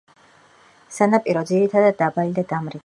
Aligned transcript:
სანაპირო 0.95 1.45
ძირითადად 1.51 2.03
დაბალი 2.03 2.39
და 2.41 2.51
დამრეცია. 2.55 2.79